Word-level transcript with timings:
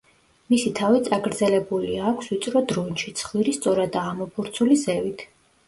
მისი 0.53 0.69
თავი 0.79 1.01
წაგრძელებულია, 1.07 2.01
აქვს 2.13 2.31
ვიწრო 2.35 2.65
დრუნჩი, 2.73 3.15
ცხვირი 3.21 3.55
სწორადაა 3.61 4.17
ამობურცული 4.17 4.83
ზევით. 4.89 5.27